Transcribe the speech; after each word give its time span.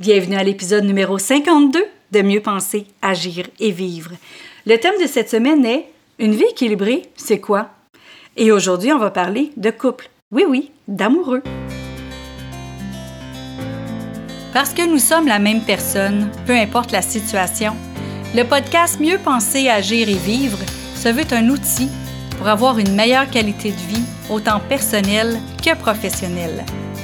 Bienvenue 0.00 0.34
à 0.34 0.42
l'épisode 0.42 0.82
numéro 0.82 1.18
52 1.18 1.84
de 2.10 2.22
Mieux 2.22 2.40
penser, 2.40 2.88
agir 3.00 3.46
et 3.60 3.70
vivre. 3.70 4.10
Le 4.66 4.76
thème 4.76 5.00
de 5.00 5.06
cette 5.06 5.30
semaine 5.30 5.64
est 5.64 5.86
Une 6.18 6.34
vie 6.34 6.46
équilibrée, 6.50 7.02
c'est 7.14 7.38
quoi? 7.38 7.68
Et 8.36 8.50
aujourd'hui, 8.50 8.92
on 8.92 8.98
va 8.98 9.12
parler 9.12 9.52
de 9.56 9.70
couple. 9.70 10.10
Oui, 10.32 10.44
oui, 10.48 10.72
d'amoureux. 10.88 11.44
Parce 14.52 14.74
que 14.74 14.84
nous 14.84 14.98
sommes 14.98 15.28
la 15.28 15.38
même 15.38 15.62
personne, 15.62 16.28
peu 16.44 16.56
importe 16.56 16.90
la 16.90 17.00
situation, 17.00 17.76
le 18.34 18.42
podcast 18.42 18.98
Mieux 18.98 19.18
penser, 19.18 19.68
agir 19.68 20.08
et 20.08 20.14
vivre 20.14 20.58
se 20.96 21.08
veut 21.08 21.32
un 21.32 21.50
outil 21.50 21.88
pour 22.36 22.48
avoir 22.48 22.80
une 22.80 22.96
meilleure 22.96 23.30
qualité 23.30 23.70
de 23.70 23.94
vie, 23.94 24.04
autant 24.28 24.58
personnelle 24.58 25.38
que 25.64 25.76
professionnelle. 25.76 26.64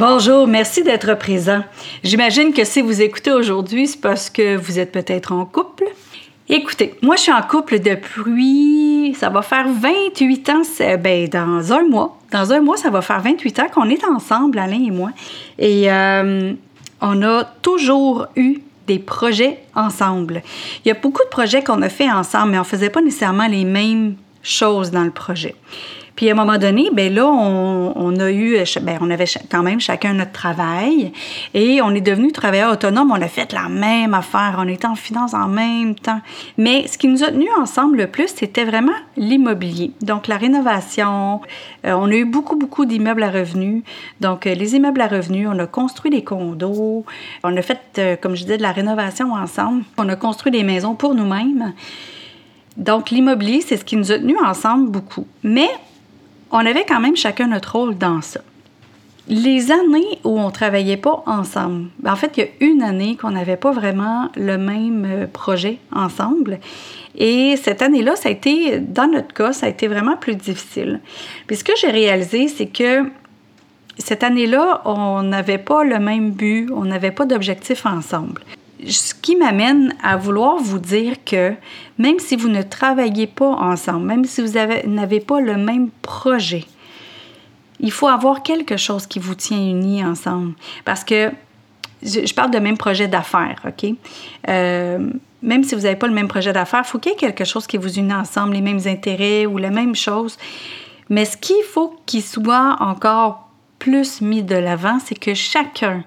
Bonjour, 0.00 0.46
merci 0.46 0.82
d'être 0.82 1.12
présent. 1.18 1.62
J'imagine 2.02 2.54
que 2.54 2.64
si 2.64 2.80
vous 2.80 3.02
écoutez 3.02 3.32
aujourd'hui, 3.32 3.86
c'est 3.86 4.00
parce 4.00 4.30
que 4.30 4.56
vous 4.56 4.78
êtes 4.78 4.92
peut-être 4.92 5.30
en 5.30 5.44
couple. 5.44 5.84
Écoutez, 6.48 6.94
moi 7.02 7.16
je 7.16 7.24
suis 7.24 7.32
en 7.32 7.42
couple 7.42 7.80
depuis, 7.80 9.14
ça 9.20 9.28
va 9.28 9.42
faire 9.42 9.66
28 9.68 10.48
ans, 10.48 10.62
ben, 10.98 11.28
dans 11.28 11.74
un 11.74 11.86
mois. 11.86 12.16
Dans 12.32 12.50
un 12.50 12.60
mois, 12.62 12.78
ça 12.78 12.88
va 12.88 13.02
faire 13.02 13.20
28 13.20 13.58
ans 13.58 13.66
qu'on 13.74 13.90
est 13.90 14.02
ensemble, 14.06 14.58
Alain 14.58 14.82
et 14.82 14.90
moi. 14.90 15.10
Et 15.58 15.92
euh, 15.92 16.54
on 17.02 17.22
a 17.22 17.44
toujours 17.60 18.26
eu 18.36 18.60
des 18.86 19.00
projets 19.00 19.58
ensemble. 19.74 20.40
Il 20.82 20.88
y 20.88 20.90
a 20.90 20.94
beaucoup 20.94 21.22
de 21.22 21.28
projets 21.28 21.62
qu'on 21.62 21.82
a 21.82 21.90
fait 21.90 22.10
ensemble, 22.10 22.52
mais 22.52 22.58
on 22.58 22.62
ne 22.62 22.66
faisait 22.66 22.88
pas 22.88 23.02
nécessairement 23.02 23.48
les 23.48 23.66
mêmes 23.66 24.14
choses 24.42 24.90
dans 24.92 25.04
le 25.04 25.10
projet. 25.10 25.54
Puis 26.20 26.28
à 26.28 26.32
un 26.32 26.34
moment 26.34 26.58
donné, 26.58 26.90
ben 26.92 27.14
là, 27.14 27.24
on, 27.24 28.14
a 28.20 28.30
eu, 28.30 28.58
ben 28.82 28.98
on 29.00 29.10
avait 29.10 29.24
quand 29.50 29.62
même 29.62 29.80
chacun 29.80 30.12
notre 30.12 30.32
travail 30.32 31.12
et 31.54 31.80
on 31.80 31.94
est 31.94 32.02
devenu 32.02 32.30
travailleurs 32.30 32.70
autonomes. 32.74 33.10
On 33.10 33.22
a 33.22 33.26
fait 33.26 33.50
la 33.54 33.70
même 33.70 34.12
affaire. 34.12 34.56
On 34.58 34.68
était 34.68 34.86
en 34.86 34.96
finance 34.96 35.32
en 35.32 35.48
même 35.48 35.94
temps. 35.94 36.20
Mais 36.58 36.86
ce 36.88 36.98
qui 36.98 37.08
nous 37.08 37.24
a 37.24 37.28
tenus 37.28 37.48
ensemble 37.58 37.96
le 37.96 38.06
plus, 38.06 38.28
c'était 38.36 38.66
vraiment 38.66 38.92
l'immobilier. 39.16 39.92
Donc 40.02 40.28
la 40.28 40.36
rénovation. 40.36 41.40
Euh, 41.86 41.92
on 41.92 42.08
a 42.08 42.14
eu 42.14 42.26
beaucoup, 42.26 42.56
beaucoup 42.56 42.84
d'immeubles 42.84 43.22
à 43.22 43.30
revenus. 43.30 43.82
Donc 44.20 44.46
euh, 44.46 44.52
les 44.52 44.76
immeubles 44.76 45.00
à 45.00 45.08
revenus, 45.08 45.48
on 45.50 45.58
a 45.58 45.66
construit 45.66 46.10
des 46.10 46.22
condos. 46.22 47.06
On 47.44 47.56
a 47.56 47.62
fait, 47.62 47.80
euh, 47.96 48.16
comme 48.16 48.36
je 48.36 48.42
disais, 48.42 48.58
de 48.58 48.62
la 48.62 48.72
rénovation 48.72 49.32
ensemble. 49.32 49.84
On 49.96 50.06
a 50.10 50.16
construit 50.16 50.52
des 50.52 50.64
maisons 50.64 50.94
pour 50.94 51.14
nous-mêmes. 51.14 51.72
Donc 52.76 53.08
l'immobilier, 53.08 53.62
c'est 53.62 53.78
ce 53.78 53.86
qui 53.86 53.96
nous 53.96 54.12
a 54.12 54.18
tenus 54.18 54.36
ensemble 54.44 54.90
beaucoup. 54.90 55.26
Mais 55.42 55.70
on 56.50 56.58
avait 56.58 56.84
quand 56.84 57.00
même 57.00 57.16
chacun 57.16 57.46
notre 57.46 57.76
rôle 57.76 57.96
dans 57.96 58.20
ça. 58.20 58.40
Les 59.28 59.70
années 59.70 60.18
où 60.24 60.40
on 60.40 60.50
travaillait 60.50 60.96
pas 60.96 61.22
ensemble, 61.26 61.88
ben, 62.00 62.12
en 62.12 62.16
fait, 62.16 62.36
il 62.36 62.40
y 62.40 62.42
a 62.42 62.72
une 62.72 62.82
année 62.82 63.16
qu'on 63.16 63.30
n'avait 63.30 63.56
pas 63.56 63.70
vraiment 63.70 64.28
le 64.34 64.58
même 64.58 65.06
euh, 65.08 65.26
projet 65.26 65.78
ensemble. 65.92 66.58
Et 67.16 67.56
cette 67.56 67.80
année-là, 67.80 68.16
ça 68.16 68.28
a 68.28 68.32
été, 68.32 68.80
dans 68.80 69.06
notre 69.06 69.32
cas, 69.32 69.52
ça 69.52 69.66
a 69.66 69.68
été 69.68 69.86
vraiment 69.86 70.16
plus 70.16 70.34
difficile. 70.34 71.00
Puis 71.46 71.56
ce 71.56 71.64
que 71.64 71.72
j'ai 71.80 71.90
réalisé, 71.90 72.48
c'est 72.48 72.66
que 72.66 73.04
cette 73.98 74.24
année-là, 74.24 74.82
on 74.84 75.22
n'avait 75.22 75.58
pas 75.58 75.84
le 75.84 75.98
même 76.00 76.30
but, 76.32 76.68
on 76.74 76.84
n'avait 76.84 77.12
pas 77.12 77.26
d'objectif 77.26 77.86
ensemble 77.86 78.40
ce 78.88 79.14
qui 79.14 79.36
m'amène 79.36 79.94
à 80.02 80.16
vouloir 80.16 80.56
vous 80.56 80.78
dire 80.78 81.24
que 81.24 81.54
même 81.98 82.18
si 82.18 82.36
vous 82.36 82.48
ne 82.48 82.62
travaillez 82.62 83.26
pas 83.26 83.50
ensemble, 83.50 84.06
même 84.06 84.24
si 84.24 84.40
vous 84.40 84.52
n'avez 84.86 85.20
pas 85.20 85.40
le 85.40 85.56
même 85.56 85.90
projet, 86.02 86.64
il 87.80 87.92
faut 87.92 88.08
avoir 88.08 88.42
quelque 88.42 88.76
chose 88.76 89.06
qui 89.06 89.18
vous 89.18 89.34
tient 89.34 89.58
unis 89.58 90.04
ensemble. 90.04 90.54
Parce 90.84 91.04
que 91.04 91.30
je, 92.02 92.32
parle 92.34 92.50
de 92.50 92.58
même 92.58 92.76
projet 92.76 93.08
d'affaires, 93.08 93.60
OK? 93.66 93.92
Euh, 94.48 95.10
même 95.42 95.64
si 95.64 95.74
vous 95.74 95.82
n'avez 95.82 95.96
pas 95.96 96.06
le 96.06 96.14
même 96.14 96.28
projet 96.28 96.52
d'affaires, 96.52 96.82
il 96.84 96.88
faut 96.88 96.98
qu'il 96.98 97.12
y 97.12 97.14
ait 97.14 97.18
quelque 97.18 97.44
chose 97.44 97.66
qui 97.66 97.78
vous 97.78 97.98
unit 97.98 98.12
ensemble, 98.12 98.54
les 98.54 98.60
mêmes 98.60 98.80
intérêts 98.86 99.46
ou 99.46 99.58
la 99.58 99.70
même 99.70 99.94
chose. 99.94 100.36
Mais 101.08 101.24
ce 101.24 101.36
qu'il 101.36 101.62
faut 101.64 101.96
qu'il 102.06 102.22
soit 102.22 102.76
encore 102.80 103.50
plus 103.78 104.20
mis 104.20 104.42
de 104.42 104.54
l'avant, 104.54 104.98
c'est 105.04 105.18
que 105.18 105.34
chacun, 105.34 106.04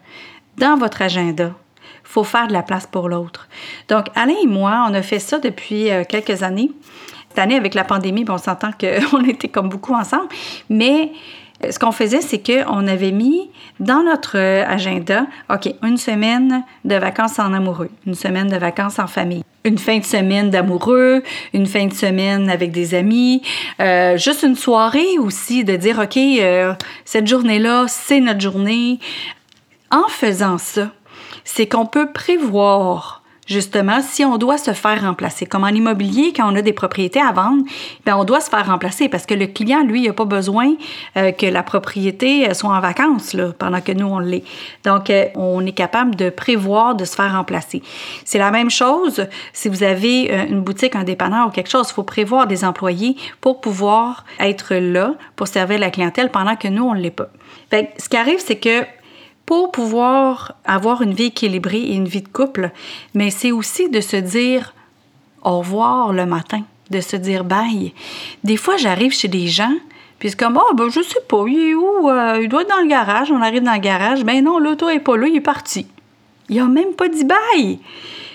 dans 0.58 0.78
votre 0.78 1.02
agenda, 1.02 1.52
faut 2.14 2.24
faire 2.24 2.48
de 2.48 2.54
la 2.54 2.62
place 2.62 2.86
pour 2.86 3.10
l'autre. 3.10 3.48
Donc, 3.90 4.06
Alain 4.14 4.36
et 4.44 4.48
moi, 4.48 4.86
on 4.88 4.94
a 4.94 5.02
fait 5.02 5.18
ça 5.18 5.40
depuis 5.40 5.90
euh, 5.90 6.04
quelques 6.08 6.44
années. 6.44 6.70
Cette 7.30 7.40
année, 7.40 7.56
avec 7.56 7.74
la 7.74 7.84
pandémie, 7.84 8.24
on 8.30 8.38
s'entend 8.38 8.70
qu'on 8.72 9.24
était 9.28 9.48
comme 9.48 9.68
beaucoup 9.68 9.96
ensemble, 9.96 10.28
mais 10.70 11.12
euh, 11.66 11.72
ce 11.72 11.80
qu'on 11.80 11.92
faisait, 11.92 12.22
c'est 12.22 12.38
qu'on 12.38 12.86
avait 12.86 13.12
mis 13.12 13.50
dans 13.80 14.04
notre 14.04 14.38
euh, 14.38 14.64
agenda, 14.68 15.26
OK, 15.52 15.74
une 15.82 15.98
semaine 15.98 16.64
de 16.86 16.96
vacances 16.96 17.40
en 17.40 17.52
amoureux, 17.52 17.90
une 18.06 18.14
semaine 18.14 18.48
de 18.48 18.58
vacances 18.58 19.00
en 19.00 19.08
famille, 19.08 19.44
une 19.64 19.80
fin 19.80 19.98
de 19.98 20.06
semaine 20.06 20.52
d'amoureux, 20.52 21.24
une 21.56 21.66
fin 21.66 21.88
de 21.88 21.94
semaine 21.94 22.48
avec 22.48 22.72
des 22.72 22.94
amis, 22.94 23.42
juste 23.80 24.44
une 24.44 24.56
soirée 24.56 25.18
aussi 25.18 25.64
de 25.64 25.76
dire, 25.78 25.98
OK, 25.98 26.20
cette 27.06 27.26
journée-là, 27.26 27.86
c'est 27.88 28.20
notre 28.20 28.42
journée. 28.42 29.00
En 29.90 30.08
faisant 30.10 30.58
ça, 30.58 30.90
c'est 31.44 31.68
qu'on 31.68 31.86
peut 31.86 32.12
prévoir 32.12 33.24
justement, 33.48 34.02
si 34.02 34.24
on 34.24 34.38
doit 34.38 34.58
se 34.58 34.72
faire 34.72 35.02
remplacer. 35.02 35.46
Comme 35.46 35.64
en 35.64 35.70
immobilier, 35.70 36.34
quand 36.36 36.52
on 36.52 36.56
a 36.56 36.62
des 36.62 36.74
propriétés 36.74 37.22
à 37.22 37.32
vendre, 37.32 37.64
bien, 38.06 38.18
on 38.18 38.24
doit 38.24 38.42
se 38.42 38.50
faire 38.50 38.66
remplacer 38.66 39.10
parce 39.10 39.26
que 39.26 39.34
le 39.34 39.48
client, 39.48 39.84
lui, 39.84 40.04
il 40.04 40.08
n'a 40.08 40.14
pas 40.14 40.26
besoin 40.26 40.76
euh, 41.18 41.32
que 41.32 41.46
la 41.46 41.64
propriété 41.64 42.50
euh, 42.50 42.54
soit 42.54 42.70
en 42.70 42.80
vacances 42.80 43.36
pendant 43.60 43.82
que 43.82 43.92
nous, 43.92 44.08
on 44.08 44.20
l'est. 44.20 44.44
Donc, 44.86 45.10
euh, 45.10 45.26
on 45.36 45.66
est 45.66 45.74
capable 45.74 46.16
de 46.16 46.30
prévoir 46.30 46.96
de 46.96 47.06
se 47.06 47.16
faire 47.16 47.34
remplacer. 47.34 47.82
C'est 48.26 48.40
la 48.40 48.52
même 48.52 48.70
chose 48.70 49.28
si 49.52 49.70
vous 49.70 49.84
avez 49.84 50.48
une 50.50 50.62
boutique, 50.62 50.96
un 50.96 51.04
dépanneur 51.04 51.48
ou 51.48 51.50
quelque 51.52 51.70
chose. 51.70 51.88
Il 51.90 51.94
faut 51.94 52.04
prévoir 52.04 52.48
des 52.48 52.64
employés 52.64 53.16
pour 53.42 53.62
pouvoir 53.62 54.26
être 54.40 54.76
là 54.76 55.14
pour 55.36 55.48
servir 55.48 55.80
la 55.80 55.90
clientèle 55.90 56.30
pendant 56.30 56.56
que 56.56 56.68
nous, 56.68 56.84
on 56.84 56.94
ne 56.94 57.00
l'est 57.00 57.12
pas. 57.12 57.30
Ce 57.72 58.08
qui 58.08 58.18
arrive, 58.18 58.40
c'est 58.40 58.58
que 58.58 58.84
pour 59.46 59.72
pouvoir 59.72 60.56
avoir 60.66 61.02
une 61.02 61.14
vie 61.14 61.26
équilibrée 61.26 61.82
et 61.82 61.96
une 61.96 62.08
vie 62.08 62.22
de 62.22 62.28
couple, 62.28 62.72
mais 63.14 63.30
c'est 63.30 63.52
aussi 63.52 63.90
de 63.90 64.02
se 64.02 64.16
dire 64.16 64.74
au 65.44 65.60
revoir 65.60 66.14
le 66.14 66.26
matin, 66.26 66.62
de 66.90 67.02
se 67.02 67.16
dire 67.16 67.44
bye. 67.44 67.94
Des 68.44 68.58
fois, 68.58 68.78
j'arrive 68.78 69.12
chez 69.12 69.28
des 69.28 69.48
gens, 69.48 69.76
puis 70.20 70.30
c'est 70.30 70.40
comme, 70.40 70.58
oh, 70.58 70.74
ben, 70.74 70.90
je 70.90 71.02
sais 71.02 71.20
pas, 71.28 71.44
il 71.48 71.72
est 71.72 71.74
où? 71.74 72.10
Euh, 72.10 72.40
il 72.42 72.48
doit 72.48 72.62
être 72.62 72.70
dans 72.70 72.82
le 72.82 72.88
garage. 72.88 73.30
On 73.30 73.42
arrive 73.42 73.64
dans 73.64 73.74
le 73.74 73.80
garage. 73.80 74.24
Ben 74.24 74.42
non, 74.42 74.58
l'auto 74.58 74.88
est 74.88 75.00
pas 75.00 75.18
là, 75.18 75.28
il 75.28 75.36
est 75.36 75.42
parti. 75.42 75.86
Il 76.48 76.60
a 76.60 76.66
même 76.66 76.94
pas 76.94 77.10
dit 77.10 77.26
bye. 77.26 77.80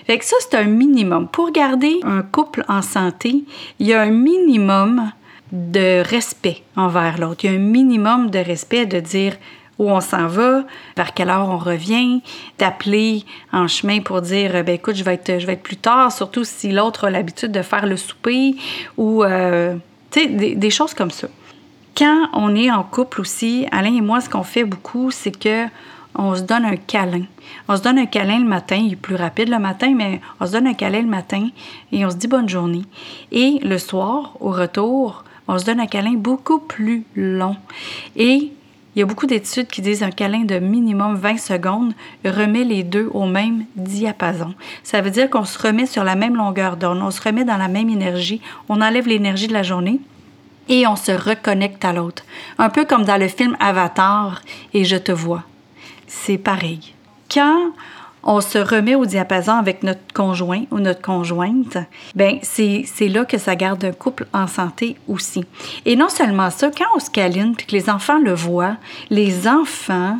Fait 0.07 0.19
que 0.19 0.25
ça, 0.25 0.37
c'est 0.41 0.55
un 0.55 0.65
minimum. 0.65 1.29
Pour 1.29 1.51
garder 1.51 2.01
un 2.03 2.23
couple 2.23 2.65
en 2.69 2.83
santé, 2.83 3.45
il 3.79 3.87
y 3.87 3.95
a 3.95 4.03
un 4.03 4.11
minimum 4.11 5.13
de 5.53 6.03
respect 6.03 6.63
envers 6.77 7.19
l'autre. 7.19 7.45
Il 7.45 7.51
y 7.51 7.55
a 7.55 7.57
un 7.57 7.63
minimum 7.63 8.31
de 8.31 8.39
respect 8.39 8.87
de 8.87 9.01
dire 9.01 9.37
où 9.79 9.91
on 9.91 10.01
s'en 10.01 10.27
va, 10.27 10.65
vers 10.97 11.15
quelle 11.15 11.31
heure 11.31 11.49
on 11.49 11.59
revient, 11.59 12.21
d'appeler 12.59 13.25
en 13.53 13.69
chemin 13.69 14.01
pour 14.01 14.23
dire 14.23 14.65
ben 14.65 14.75
écoute, 14.75 14.97
je 14.97 15.05
vais 15.05 15.15
être, 15.15 15.63
plus 15.63 15.77
tard, 15.77 16.13
surtout 16.13 16.45
si 16.45 16.73
l'autre 16.73 17.05
a 17.05 17.11
l'habitude 17.11 17.53
de 17.53 17.63
faire 17.63 17.87
le 17.87 17.97
souper 17.97 18.57
ou 18.97 19.23
euh, 19.23 19.77
des, 20.13 20.71
choses 20.71 20.95
comme 20.95 21.11
ça. 21.11 21.29
Quand 21.97 22.29
on 22.33 22.55
est 22.55 22.71
en 22.71 22.83
couple 22.83 23.21
aussi, 23.21 23.67
Alain 23.73 23.95
et 23.95 24.01
moi, 24.01 24.21
ce 24.21 24.29
qu'on 24.29 24.43
fait 24.43 24.65
beaucoup, 24.65 25.11
c'est 25.11 25.37
que 25.37 25.67
on 26.15 26.35
se 26.35 26.43
donne 26.43 26.65
un 26.65 26.77
câlin. 26.77 27.25
On 27.69 27.77
se 27.77 27.83
donne 27.83 27.99
un 27.99 28.07
câlin 28.07 28.41
le 28.41 28.49
matin, 28.49 28.77
il 28.77 28.95
est 28.95 28.97
plus 28.97 29.15
rapide 29.15 29.49
le 29.49 29.59
matin, 29.59 29.95
mais 29.95 30.21
on 30.41 30.47
se 30.47 30.53
donne 30.53 30.67
un 30.67 30.75
câlin 30.75 31.03
le 31.03 31.09
matin 31.09 31.49
et 31.93 32.05
on 32.05 32.11
se 32.11 32.17
dit 32.17 32.27
bonne 32.27 32.49
journée. 32.49 32.83
Et 33.31 33.61
le 33.63 33.79
soir, 33.79 34.33
au 34.41 34.51
retour, 34.51 35.25
on 35.47 35.59
se 35.59 35.65
donne 35.65 35.81
un 35.81 35.87
câlin 35.87 36.15
beaucoup 36.15 36.59
plus 36.59 37.05
long. 37.15 37.57
Il 38.95 39.01
y 39.01 39.03
a 39.03 39.07
beaucoup 39.07 39.27
d'études 39.27 39.69
qui 39.69 39.83
disent 39.83 40.03
un 40.03 40.11
câlin 40.11 40.45
de 40.45 40.59
minimum 40.59 41.15
20 41.15 41.39
secondes 41.39 41.93
remet 42.25 42.65
les 42.65 42.83
deux 42.83 43.09
au 43.13 43.27
même 43.27 43.65
diapason. 43.77 44.55
Ça 44.83 45.01
veut 45.01 45.11
dire 45.11 45.31
qu'on 45.31 45.45
se 45.45 45.59
remet 45.59 45.87
sur 45.87 46.05
la 46.05 46.17
même 46.17 46.37
longueur 46.37 46.77
d'onde, 46.77 47.01
on 47.03 47.11
se 47.11 47.21
remet 47.21 47.45
dans 47.45 47.57
la 47.57 47.69
même 47.69 47.91
énergie, 47.91 48.41
on 48.69 48.81
enlève 48.81 49.07
l'énergie 49.07 49.47
de 49.47 49.53
la 49.53 49.63
journée 49.63 50.01
et 50.69 50.87
on 50.87 50.97
se 50.97 51.13
reconnecte 51.13 51.85
à 51.85 51.93
l'autre. 51.93 52.25
Un 52.59 52.71
peu 52.71 52.85
comme 52.85 53.05
dans 53.05 53.21
le 53.21 53.29
film 53.29 53.57
Avatar 53.61 54.43
et 54.75 54.85
Je 54.85 54.97
te 54.97 55.13
vois. 55.13 55.45
C'est 56.07 56.39
pareil. 56.39 56.95
Quand 57.33 57.73
on 58.23 58.41
se 58.41 58.59
remet 58.59 58.95
au 58.95 59.07
diapason 59.07 59.53
avec 59.53 59.83
notre 59.83 60.01
conjoint 60.15 60.65
ou 60.71 60.79
notre 60.81 61.03
conjointe, 61.03 61.79
ben 62.15 62.39
c'est 62.43 63.09
là 63.09 63.25
que 63.25 63.39
ça 63.39 63.57
garde 63.57 63.85
un 63.85 63.93
couple 63.93 64.27
en 64.33 64.47
santé 64.47 64.97
aussi. 65.09 65.45
Et 65.85 65.97
non 65.97 66.09
seulement 66.09 66.51
ça, 66.51 66.71
quand 66.71 66.87
on 66.95 67.01
se 67.01 67.11
câline 67.11 67.55
puis 67.57 67.67
que 67.67 67.73
les 67.73 67.91
enfants 67.91 68.19
le 68.19 68.35
voient, 68.35 68.77
les 69.11 69.47
enfants 69.49 70.19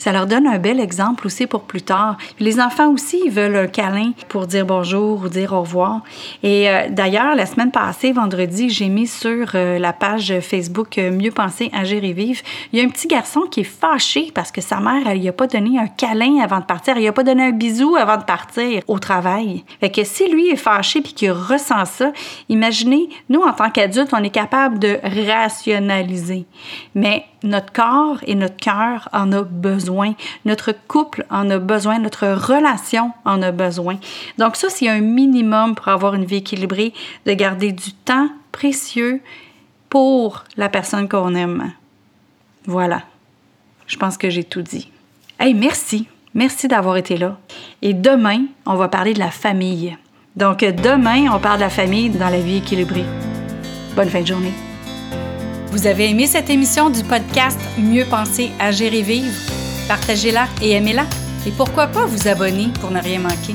ça 0.00 0.12
leur 0.12 0.26
donne 0.26 0.46
un 0.46 0.58
bel 0.58 0.80
exemple 0.80 1.26
aussi 1.26 1.46
pour 1.46 1.64
plus 1.64 1.82
tard. 1.82 2.16
Les 2.38 2.58
enfants 2.58 2.88
aussi, 2.88 3.20
ils 3.26 3.30
veulent 3.30 3.54
un 3.54 3.66
câlin 3.66 4.12
pour 4.30 4.46
dire 4.46 4.64
bonjour 4.64 5.20
ou 5.22 5.28
dire 5.28 5.52
au 5.52 5.60
revoir. 5.60 6.00
Et 6.42 6.70
euh, 6.70 6.88
d'ailleurs, 6.88 7.34
la 7.34 7.44
semaine 7.44 7.70
passée, 7.70 8.10
vendredi, 8.12 8.70
j'ai 8.70 8.88
mis 8.88 9.06
sur 9.06 9.50
euh, 9.54 9.78
la 9.78 9.92
page 9.92 10.40
Facebook 10.40 10.96
euh, 10.96 11.10
Mieux 11.10 11.32
penser, 11.32 11.70
agir 11.74 12.02
et 12.02 12.14
vivre. 12.14 12.40
Il 12.72 12.78
y 12.78 12.82
a 12.82 12.84
un 12.86 12.88
petit 12.88 13.08
garçon 13.08 13.42
qui 13.42 13.60
est 13.60 13.64
fâché 13.64 14.32
parce 14.34 14.50
que 14.50 14.62
sa 14.62 14.80
mère, 14.80 15.06
elle 15.06 15.18
lui 15.18 15.28
a 15.28 15.34
pas 15.34 15.46
donné 15.46 15.78
un 15.78 15.88
câlin 15.88 16.40
avant 16.42 16.60
de 16.60 16.64
partir. 16.64 16.94
Elle 16.94 17.02
lui 17.02 17.08
a 17.08 17.12
pas 17.12 17.22
donné 17.22 17.44
un 17.44 17.52
bisou 17.52 17.94
avant 17.96 18.16
de 18.16 18.24
partir 18.24 18.82
au 18.88 18.98
travail. 18.98 19.64
Fait 19.80 19.90
que 19.90 20.02
si 20.04 20.30
lui 20.30 20.48
est 20.48 20.56
fâché 20.56 21.02
puis 21.02 21.12
qu'il 21.12 21.32
ressent 21.32 21.84
ça, 21.84 22.10
imaginez, 22.48 23.10
nous, 23.28 23.42
en 23.42 23.52
tant 23.52 23.68
qu'adultes, 23.68 24.14
on 24.14 24.24
est 24.24 24.30
capable 24.30 24.78
de 24.78 24.98
rationaliser. 25.02 26.46
Mais 26.94 27.26
notre 27.42 27.72
corps 27.72 28.18
et 28.26 28.34
notre 28.34 28.56
cœur 28.56 29.08
en 29.12 29.32
a 29.32 29.42
besoin. 29.42 30.14
Notre 30.44 30.72
couple 30.72 31.24
en 31.30 31.48
a 31.50 31.58
besoin. 31.58 31.98
Notre 31.98 32.28
relation 32.28 33.12
en 33.24 33.42
a 33.42 33.52
besoin. 33.52 33.98
Donc 34.38 34.56
ça, 34.56 34.68
c'est 34.70 34.88
un 34.88 35.00
minimum 35.00 35.74
pour 35.74 35.88
avoir 35.88 36.14
une 36.14 36.24
vie 36.24 36.36
équilibrée, 36.36 36.92
de 37.26 37.32
garder 37.32 37.72
du 37.72 37.92
temps 37.92 38.28
précieux 38.52 39.20
pour 39.88 40.44
la 40.56 40.68
personne 40.68 41.08
qu'on 41.08 41.34
aime. 41.34 41.72
Voilà. 42.66 43.02
Je 43.86 43.96
pense 43.96 44.16
que 44.16 44.30
j'ai 44.30 44.44
tout 44.44 44.62
dit. 44.62 44.90
Hey, 45.38 45.54
merci. 45.54 46.06
Merci 46.34 46.68
d'avoir 46.68 46.96
été 46.96 47.16
là. 47.16 47.38
Et 47.82 47.92
demain, 47.92 48.44
on 48.66 48.76
va 48.76 48.88
parler 48.88 49.14
de 49.14 49.18
la 49.18 49.30
famille. 49.30 49.96
Donc 50.36 50.60
demain, 50.60 51.26
on 51.34 51.40
parle 51.40 51.58
de 51.58 51.64
la 51.64 51.70
famille 51.70 52.10
dans 52.10 52.30
la 52.30 52.40
vie 52.40 52.58
équilibrée. 52.58 53.04
Bonne 53.96 54.08
fin 54.08 54.20
de 54.20 54.26
journée. 54.26 54.69
Vous 55.70 55.86
avez 55.86 56.10
aimé 56.10 56.26
cette 56.26 56.50
émission 56.50 56.90
du 56.90 57.04
podcast 57.04 57.56
Mieux 57.78 58.04
penser, 58.04 58.50
agir 58.58 58.92
et 58.92 59.02
vivre? 59.02 59.32
Partagez-la 59.86 60.48
et 60.60 60.72
aimez-la. 60.72 61.06
Et 61.46 61.52
pourquoi 61.52 61.86
pas 61.86 62.06
vous 62.06 62.26
abonner 62.26 62.70
pour 62.80 62.90
ne 62.90 63.00
rien 63.00 63.20
manquer? 63.20 63.54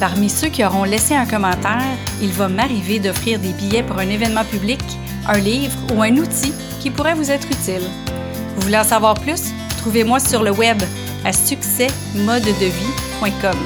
Parmi 0.00 0.30
ceux 0.30 0.48
qui 0.48 0.64
auront 0.64 0.84
laissé 0.84 1.14
un 1.14 1.26
commentaire, 1.26 1.98
il 2.22 2.32
va 2.32 2.48
m'arriver 2.48 3.00
d'offrir 3.00 3.38
des 3.38 3.52
billets 3.52 3.82
pour 3.82 3.98
un 3.98 4.08
événement 4.08 4.46
public, 4.46 4.80
un 5.28 5.36
livre 5.36 5.76
ou 5.94 6.00
un 6.00 6.16
outil 6.16 6.54
qui 6.80 6.88
pourrait 6.88 7.12
vous 7.14 7.30
être 7.30 7.48
utile. 7.48 7.82
Vous 8.56 8.62
voulez 8.62 8.78
en 8.78 8.84
savoir 8.84 9.12
plus? 9.12 9.52
Trouvez-moi 9.76 10.20
sur 10.20 10.42
le 10.42 10.52
web 10.52 10.82
à 11.26 11.32
succèsmodedevie.com. 11.32 13.58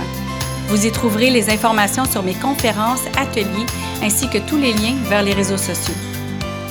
Vous 0.69 0.87
y 0.87 0.91
trouverez 0.91 1.31
les 1.31 1.51
informations 1.51 2.05
sur 2.05 2.25
mes 2.25 2.35
conférences, 2.35 3.03
ateliers 3.17 3.67
ainsi 4.03 4.29
que 4.29 4.39
tous 4.39 4.59
les 4.59 4.73
liens 4.73 4.97
vers 5.09 5.23
les 5.23 5.35
réseaux 5.35 5.57
sociaux. 5.57 5.95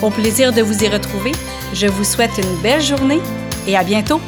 Au 0.03 0.09
plaisir 0.09 0.51
de 0.51 0.61
vous 0.61 0.83
y 0.83 0.89
retrouver, 0.89 1.31
je 1.73 1.87
vous 1.87 2.03
souhaite 2.03 2.37
une 2.37 2.61
belle 2.61 2.81
journée 2.81 3.21
et 3.65 3.77
à 3.77 3.85
bientôt! 3.85 4.19